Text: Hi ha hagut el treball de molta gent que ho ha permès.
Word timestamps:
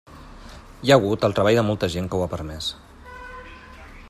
Hi 0.87 0.93
ha 0.93 0.97
hagut 1.01 1.27
el 1.29 1.37
treball 1.41 1.59
de 1.61 1.65
molta 1.69 1.91
gent 1.97 2.11
que 2.15 2.21
ho 2.21 2.27
ha 2.29 2.33
permès. 2.35 2.75